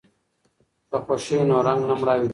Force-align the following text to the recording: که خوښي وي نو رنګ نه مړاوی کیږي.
که 0.89 0.97
خوښي 1.05 1.35
وي 1.37 1.45
نو 1.49 1.57
رنګ 1.67 1.81
نه 1.89 1.95
مړاوی 1.99 2.21
کیږي. 2.25 2.29